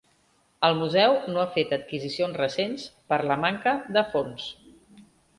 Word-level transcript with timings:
El 0.67 0.75
museu 0.77 1.17
no 1.33 1.41
ha 1.41 1.49
fet 1.57 1.75
adquisicions 1.77 2.39
recents 2.41 2.85
per 3.13 3.19
la 3.33 3.37
manca 3.43 3.75
de 3.99 4.05
fons. 4.15 4.49